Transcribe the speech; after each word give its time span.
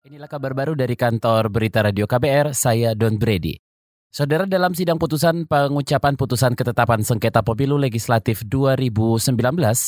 Inilah 0.00 0.32
kabar 0.32 0.56
baru 0.56 0.72
dari 0.72 0.96
kantor 0.96 1.52
Berita 1.52 1.84
Radio 1.84 2.08
KBR, 2.08 2.56
saya 2.56 2.96
Don 2.96 3.20
Brady. 3.20 3.60
Saudara 4.08 4.48
dalam 4.48 4.72
sidang 4.72 4.96
putusan 4.96 5.44
pengucapan 5.44 6.16
putusan 6.16 6.56
ketetapan 6.56 7.04
sengketa 7.04 7.44
pemilu 7.44 7.76
legislatif 7.76 8.40
2019, 8.48 9.36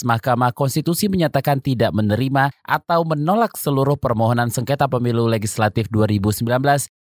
Mahkamah 0.05 0.53
Konstitusi 0.53 1.09
menyatakan 1.09 1.65
tidak 1.65 1.97
menerima 1.97 2.53
atau 2.61 3.09
menolak 3.09 3.57
seluruh 3.57 3.97
permohonan 3.97 4.53
sengketa 4.53 4.85
pemilu 4.85 5.25
legislatif 5.25 5.89
2019 5.89 6.45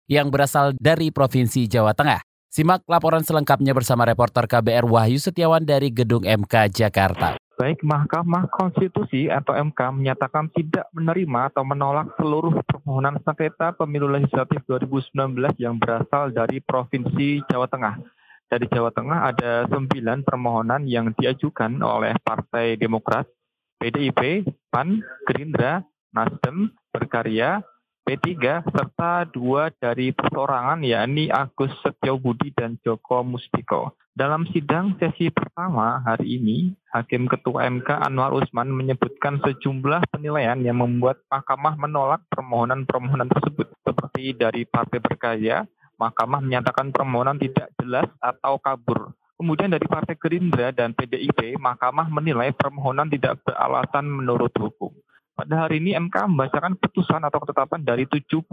yang 0.06 0.30
berasal 0.30 0.70
dari 0.78 1.10
Provinsi 1.10 1.66
Jawa 1.66 1.98
Tengah. 1.98 2.22
Simak 2.54 2.86
laporan 2.86 3.26
selengkapnya 3.26 3.74
bersama 3.74 4.06
reporter 4.06 4.46
KBR 4.46 4.86
Wahyu 4.86 5.18
Setiawan 5.18 5.66
dari 5.66 5.90
Gedung 5.90 6.22
MK 6.22 6.70
Jakarta. 6.70 7.41
Baik 7.62 7.86
Mahkamah 7.86 8.50
Konstitusi 8.50 9.30
atau 9.30 9.54
MK 9.54 9.94
menyatakan 9.94 10.50
tidak 10.50 10.90
menerima 10.90 11.54
atau 11.54 11.62
menolak 11.62 12.10
seluruh 12.18 12.58
permohonan 12.66 13.22
sengketa 13.22 13.70
pemilu 13.78 14.10
legislatif 14.10 14.66
2019 14.66 15.38
yang 15.62 15.78
berasal 15.78 16.34
dari 16.34 16.58
Provinsi 16.58 17.38
Jawa 17.46 17.70
Tengah. 17.70 18.02
Dari 18.50 18.66
Jawa 18.66 18.90
Tengah 18.90 19.30
ada 19.30 19.70
sembilan 19.70 20.26
permohonan 20.26 20.90
yang 20.90 21.14
diajukan 21.14 21.78
oleh 21.86 22.18
Partai 22.18 22.74
Demokrat, 22.74 23.30
PDIP, 23.78 24.42
PAN, 24.66 24.98
Gerindra, 25.30 25.86
Nasdem, 26.18 26.66
Berkarya, 26.90 27.62
P3 28.02 28.66
serta 28.74 29.22
dua 29.30 29.70
dari 29.78 30.10
persorangan 30.10 30.82
yakni 30.82 31.30
Agus 31.30 31.70
Setiobudi 31.86 32.50
dan 32.58 32.74
Joko 32.82 33.22
Mustiko. 33.22 34.01
Dalam 34.12 34.44
sidang 34.52 34.92
sesi 35.00 35.32
pertama 35.32 36.04
hari 36.04 36.36
ini, 36.36 36.76
Hakim 36.92 37.24
Ketua 37.24 37.64
MK 37.64 37.96
Anwar 37.96 38.36
Usman 38.36 38.68
menyebutkan 38.68 39.40
sejumlah 39.40 40.04
penilaian 40.12 40.60
yang 40.60 40.84
membuat 40.84 41.24
Mahkamah 41.32 41.80
menolak 41.80 42.20
permohonan-permohonan 42.28 43.32
tersebut. 43.32 43.72
Seperti 43.80 44.36
dari 44.36 44.68
Partai 44.68 45.00
Berkarya, 45.00 45.64
Mahkamah 45.96 46.44
menyatakan 46.44 46.92
permohonan 46.92 47.40
tidak 47.40 47.72
jelas 47.80 48.04
atau 48.20 48.60
kabur. 48.60 49.16
Kemudian 49.40 49.72
dari 49.72 49.88
Partai 49.88 50.20
Gerindra 50.20 50.76
dan 50.76 50.92
PDIP, 50.92 51.56
Mahkamah 51.56 52.12
menilai 52.12 52.52
permohonan 52.52 53.08
tidak 53.08 53.40
beralasan 53.48 54.12
menurut 54.12 54.52
hukum. 54.60 54.92
Pada 55.32 55.64
hari 55.64 55.80
ini 55.80 55.96
MK 55.96 56.28
membacakan 56.28 56.76
putusan 56.76 57.24
atau 57.24 57.40
ketetapan 57.40 57.80
dari 57.80 58.04
74 58.04 58.44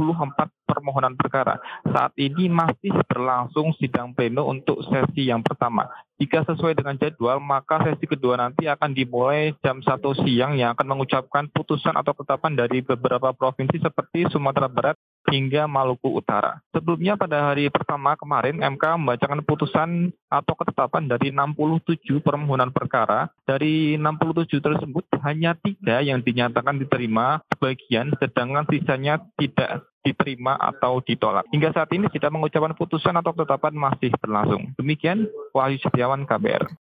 permohonan 0.64 1.20
perkara. 1.20 1.60
Saat 1.84 2.16
ini 2.16 2.48
masih 2.48 2.96
berlangsung 3.04 3.76
sidang 3.76 4.16
pleno 4.16 4.48
untuk 4.48 4.80
sesi 4.88 5.28
yang 5.28 5.44
pertama. 5.44 5.92
Jika 6.20 6.48
sesuai 6.48 6.80
dengan 6.80 6.96
jadwal, 6.96 7.44
maka 7.44 7.84
sesi 7.84 8.08
kedua 8.08 8.40
nanti 8.40 8.68
akan 8.68 8.96
dimulai 8.96 9.52
jam 9.60 9.84
1 9.84 9.92
siang 10.24 10.56
yang 10.56 10.72
akan 10.72 10.88
mengucapkan 10.88 11.52
putusan 11.52 12.00
atau 12.00 12.16
ketetapan 12.16 12.56
dari 12.56 12.80
beberapa 12.80 13.36
provinsi 13.36 13.80
seperti 13.84 14.32
Sumatera 14.32 14.72
Barat, 14.72 14.96
hingga 15.30 15.70
Maluku 15.70 16.10
Utara. 16.18 16.60
Sebelumnya 16.74 17.16
pada 17.16 17.54
hari 17.54 17.70
pertama 17.70 18.18
kemarin 18.18 18.60
MK 18.60 18.84
membacakan 19.00 19.42
putusan 19.46 19.90
atau 20.28 20.54
ketetapan 20.58 21.06
dari 21.06 21.30
67 21.32 22.20
permohonan 22.20 22.74
perkara. 22.74 23.30
Dari 23.46 23.96
67 23.96 24.60
tersebut 24.60 25.06
hanya 25.24 25.56
tiga 25.56 26.02
yang 26.02 26.20
dinyatakan 26.26 26.82
diterima 26.82 27.46
sebagian, 27.54 28.12
sedangkan 28.18 28.66
sisanya 28.68 29.22
tidak 29.38 29.86
diterima 30.04 30.58
atau 30.58 31.04
ditolak. 31.04 31.46
Hingga 31.54 31.76
saat 31.76 31.92
ini 31.94 32.10
kita 32.10 32.32
mengucapkan 32.32 32.74
putusan 32.74 33.14
atau 33.20 33.36
ketetapan 33.36 33.76
masih 33.76 34.10
berlangsung. 34.18 34.74
Demikian 34.80 35.28
Wahyu 35.54 35.78
Setiawan 35.80 36.26
KBR. 36.26 36.89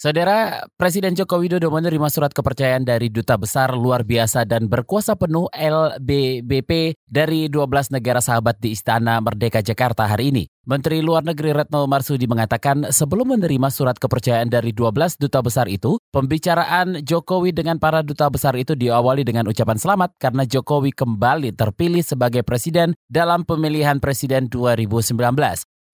Saudara 0.00 0.64
Presiden 0.80 1.12
Joko 1.12 1.36
Widodo 1.44 1.68
menerima 1.68 2.08
surat 2.08 2.32
kepercayaan 2.32 2.88
dari 2.88 3.12
Duta 3.12 3.36
Besar 3.36 3.76
Luar 3.76 4.00
Biasa 4.00 4.48
dan 4.48 4.64
Berkuasa 4.64 5.12
Penuh 5.12 5.52
LBBP 5.52 6.96
dari 7.04 7.52
12 7.52 7.92
negara 7.92 8.24
sahabat 8.24 8.56
di 8.64 8.72
Istana 8.72 9.20
Merdeka 9.20 9.60
Jakarta 9.60 10.08
hari 10.08 10.32
ini. 10.32 10.48
Menteri 10.64 11.04
Luar 11.04 11.20
Negeri 11.20 11.52
Retno 11.52 11.84
Marsudi 11.84 12.24
mengatakan 12.24 12.88
sebelum 12.88 13.36
menerima 13.36 13.68
surat 13.68 14.00
kepercayaan 14.00 14.48
dari 14.48 14.72
12 14.72 15.20
duta 15.20 15.44
besar 15.44 15.68
itu, 15.68 16.00
pembicaraan 16.16 17.04
Jokowi 17.04 17.52
dengan 17.52 17.76
para 17.76 18.00
duta 18.00 18.32
besar 18.32 18.56
itu 18.56 18.72
diawali 18.72 19.20
dengan 19.20 19.52
ucapan 19.52 19.76
selamat 19.76 20.16
karena 20.16 20.48
Jokowi 20.48 20.96
kembali 20.96 21.52
terpilih 21.52 22.00
sebagai 22.00 22.40
presiden 22.40 22.96
dalam 23.12 23.44
pemilihan 23.44 24.00
presiden 24.00 24.48
2019 24.48 25.20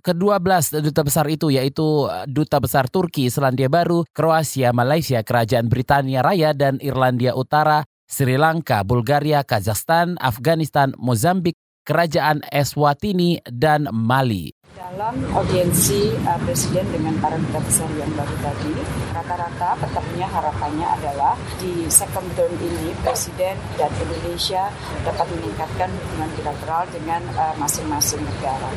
ke-12 0.07 0.87
duta 0.87 1.03
besar 1.03 1.27
itu 1.27 1.51
yaitu 1.51 2.07
eh, 2.07 2.31
Duta 2.31 2.63
Besar 2.63 2.87
Turki, 2.87 3.27
Selandia 3.27 3.67
Baru, 3.67 4.07
Kroasia, 4.15 4.71
Malaysia, 4.71 5.19
Kerajaan 5.27 5.67
Britania 5.67 6.23
Raya, 6.23 6.55
dan 6.55 6.79
Irlandia 6.79 7.35
Utara, 7.35 7.83
Sri 8.07 8.39
Lanka, 8.39 8.87
Bulgaria, 8.87 9.43
Kazakhstan, 9.43 10.15
Afghanistan, 10.23 10.95
Mozambik, 10.95 11.59
Kerajaan 11.83 12.47
Eswatini, 12.51 13.43
dan 13.47 13.91
Mali. 13.91 14.55
Dalam 14.75 15.15
audiensi 15.33 16.13
uh, 16.27 16.39
Presiden 16.43 16.85
dengan 16.91 17.15
para 17.23 17.39
duta 17.39 17.63
besar 17.63 17.89
yang 17.97 18.11
baru 18.13 18.37
tadi, 18.43 18.75
rata-rata 19.15 19.79
peternya 19.79 20.27
harapannya 20.29 20.89
adalah 21.01 21.35
di 21.63 21.87
second 21.87 22.27
term 22.35 22.53
ini 22.59 22.93
Presiden 23.01 23.57
dan 23.79 23.91
Indonesia 24.03 24.69
dapat 25.07 25.27
meningkatkan 25.33 25.91
hubungan 25.91 26.31
bilateral 26.37 26.85
dengan 26.93 27.23
uh, 27.39 27.55
masing-masing 27.57 28.21
uh, 28.23 28.27
negara. 28.29 28.71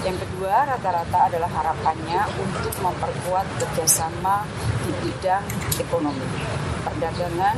Yang 0.00 0.24
kedua, 0.24 0.64
rata-rata 0.64 1.28
adalah 1.28 1.50
harapannya 1.52 2.24
untuk 2.40 2.72
memperkuat 2.80 3.46
kerjasama 3.60 4.48
di 4.88 4.92
bidang 5.04 5.44
ekonomi, 5.76 6.28
perdagangan, 6.84 7.56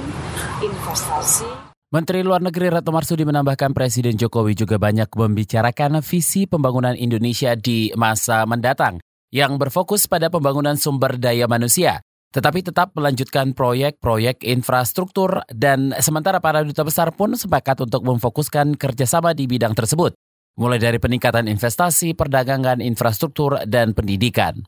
investasi, 0.59 1.73
Menteri 1.93 2.25
Luar 2.25 2.41
Negeri 2.41 2.73
Retno 2.73 2.89
Marsudi 2.89 3.21
menambahkan 3.21 3.77
Presiden 3.77 4.17
Jokowi 4.17 4.57
juga 4.57 4.81
banyak 4.81 5.13
membicarakan 5.13 6.01
visi 6.01 6.49
pembangunan 6.49 6.97
Indonesia 6.97 7.53
di 7.53 7.93
masa 8.01 8.49
mendatang 8.49 8.97
yang 9.29 9.61
berfokus 9.61 10.09
pada 10.09 10.33
pembangunan 10.33 10.73
sumber 10.81 11.21
daya 11.21 11.45
manusia, 11.45 12.01
tetapi 12.33 12.65
tetap 12.65 12.97
melanjutkan 12.97 13.53
proyek-proyek 13.53 14.41
infrastruktur 14.41 15.45
dan 15.53 15.93
sementara 16.01 16.41
para 16.41 16.65
duta 16.65 16.81
besar 16.81 17.13
pun 17.13 17.37
sepakat 17.37 17.85
untuk 17.85 18.09
memfokuskan 18.09 18.73
kerjasama 18.81 19.37
di 19.37 19.45
bidang 19.45 19.77
tersebut, 19.77 20.17
mulai 20.57 20.81
dari 20.81 21.01
peningkatan 21.01 21.49
investasi, 21.49 22.13
perdagangan, 22.13 22.85
infrastruktur, 22.85 23.63
dan 23.65 23.97
pendidikan. 23.97 24.61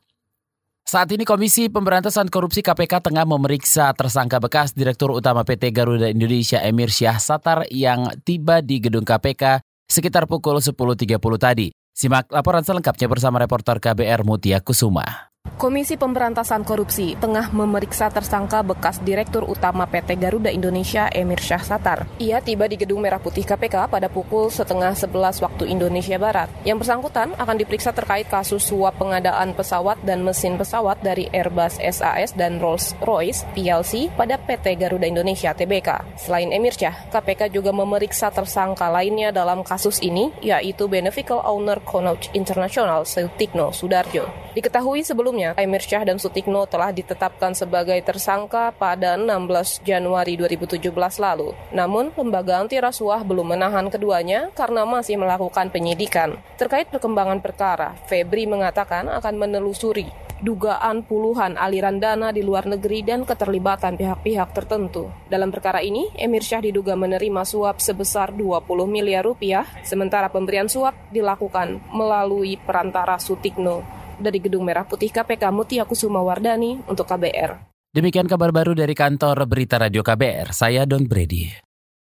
Saat 0.85 1.09
ini 1.17 1.25
Komisi 1.25 1.65
Pemberantasan 1.65 2.29
Korupsi 2.29 2.61
KPK 2.61 3.09
tengah 3.09 3.25
memeriksa 3.25 3.89
tersangka 3.97 4.37
bekas 4.37 4.77
Direktur 4.77 5.17
Utama 5.17 5.41
PT 5.41 5.73
Garuda 5.73 6.05
Indonesia 6.05 6.61
Emir 6.61 6.93
Syah 6.93 7.17
Satar 7.17 7.65
yang 7.73 8.05
tiba 8.21 8.61
di 8.61 8.77
gedung 8.77 9.01
KPK 9.01 9.65
sekitar 9.89 10.29
pukul 10.29 10.61
10.30 10.61 11.17
tadi. 11.41 11.73
Simak 11.89 12.29
laporan 12.29 12.61
selengkapnya 12.61 13.09
bersama 13.09 13.41
reporter 13.41 13.81
KBR 13.81 14.21
Mutia 14.21 14.61
Kusuma. 14.61 15.34
Komisi 15.55 15.95
Pemberantasan 15.95 16.67
Korupsi 16.67 17.15
tengah 17.15 17.47
memeriksa 17.55 18.11
tersangka 18.11 18.59
bekas 18.59 18.99
Direktur 18.99 19.47
Utama 19.47 19.87
PT 19.87 20.19
Garuda 20.19 20.51
Indonesia 20.51 21.07
Emir 21.07 21.39
Syah 21.39 21.63
Satar. 21.63 22.03
Ia 22.19 22.43
tiba 22.43 22.67
di 22.67 22.75
Gedung 22.75 22.99
Merah 22.99 23.23
Putih 23.23 23.47
KPK 23.47 23.87
pada 23.87 24.11
pukul 24.11 24.51
setengah 24.51 24.91
11 24.91 25.15
waktu 25.39 25.63
Indonesia 25.71 26.19
Barat. 26.19 26.51
Yang 26.67 26.83
bersangkutan 26.83 27.39
akan 27.39 27.55
diperiksa 27.55 27.95
terkait 27.95 28.27
kasus 28.27 28.67
suap 28.67 28.99
pengadaan 28.99 29.55
pesawat 29.55 29.95
dan 30.03 30.27
mesin 30.27 30.59
pesawat 30.59 30.99
dari 30.99 31.31
Airbus 31.31 31.79
SAS 31.79 32.35
dan 32.35 32.59
Rolls-Royce 32.59 33.47
PLC 33.55 34.11
pada 34.11 34.35
PT 34.35 34.75
Garuda 34.75 35.07
Indonesia 35.07 35.55
TBK. 35.55 36.19
Selain 36.19 36.51
Emir 36.51 36.75
Syah, 36.75 37.07
KPK 37.15 37.47
juga 37.47 37.71
memeriksa 37.71 38.27
tersangka 38.27 38.91
lainnya 38.91 39.31
dalam 39.31 39.63
kasus 39.63 40.03
ini, 40.03 40.35
yaitu 40.43 40.91
Beneficial 40.91 41.39
Owner 41.47 41.79
Connaught 41.79 42.27
International 42.35 43.07
Sutikno 43.07 43.71
Sudarjo. 43.71 44.27
Diketahui 44.55 45.03
sebelumnya 45.03 45.34
Sebelumnya, 45.35 45.59
Emir 45.59 45.83
Syah 45.83 46.07
dan 46.07 46.15
Sutikno 46.15 46.63
telah 46.63 46.95
ditetapkan 46.95 47.51
sebagai 47.51 47.99
tersangka 48.07 48.71
pada 48.71 49.19
16 49.19 49.83
Januari 49.83 50.39
2017 50.39 50.79
lalu. 51.19 51.51
Namun, 51.75 52.15
lembaga 52.15 52.63
anti 52.63 52.79
rasuah 52.79 53.19
belum 53.27 53.51
menahan 53.51 53.91
keduanya 53.91 54.47
karena 54.55 54.87
masih 54.87 55.19
melakukan 55.19 55.67
penyidikan. 55.75 56.39
Terkait 56.55 56.87
perkembangan 56.87 57.43
perkara, 57.43 57.99
Febri 58.07 58.47
mengatakan 58.47 59.11
akan 59.11 59.35
menelusuri 59.35 60.07
dugaan 60.39 61.03
puluhan 61.03 61.59
aliran 61.59 61.99
dana 61.99 62.31
di 62.31 62.39
luar 62.39 62.63
negeri 62.63 63.03
dan 63.03 63.27
keterlibatan 63.27 63.99
pihak-pihak 63.99 64.55
tertentu. 64.55 65.11
Dalam 65.27 65.51
perkara 65.51 65.83
ini, 65.83 66.15
Emir 66.15 66.47
Syah 66.47 66.63
diduga 66.63 66.95
menerima 66.95 67.43
suap 67.43 67.83
sebesar 67.83 68.31
20 68.31 68.63
miliar 68.87 69.27
rupiah, 69.27 69.67
sementara 69.83 70.31
pemberian 70.31 70.71
suap 70.71 70.95
dilakukan 71.11 71.83
melalui 71.91 72.55
perantara 72.55 73.19
Sutikno 73.19 74.04
dari 74.19 74.39
Gedung 74.43 74.63
Merah 74.63 74.87
Putih 74.87 75.11
KPK 75.11 75.51
Mutia 75.51 75.83
Kusuma 75.83 76.23
Wardani 76.23 76.81
untuk 76.87 77.07
KBR. 77.07 77.75
Demikian 77.95 78.27
kabar 78.27 78.51
baru 78.51 78.75
dari 78.75 78.91
kantor 78.91 79.47
Berita 79.47 79.79
Radio 79.79 80.03
KBR. 80.03 80.51
Saya 80.51 80.83
Don 80.83 81.07
Brady. 81.07 81.47